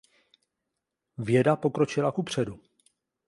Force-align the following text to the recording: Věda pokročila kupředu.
Věda 1.17 1.55
pokročila 1.55 2.11
kupředu. 2.11 2.59